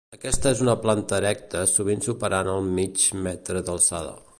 [0.17, 4.23] Aquesta és una planta erecta sovint superant el mig metre d'alçada.